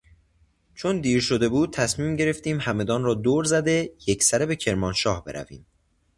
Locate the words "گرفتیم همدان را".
2.15-3.13